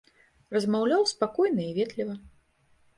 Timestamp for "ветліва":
1.79-2.21